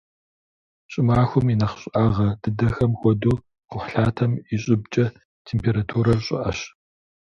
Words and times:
ЩӀымахуэм 0.91 1.47
и 1.53 1.55
нэхъ 1.59 1.77
щӀыӀэгъэ 1.81 2.27
дыдэхэм 2.41 2.91
хуэдэу 2.99 3.37
кхъухьлъатэм 3.69 4.31
и 4.53 4.55
щӀыбкӀэ 4.61 5.05
температурэр 5.47 6.19
щӀыӀэщ. 6.25 6.59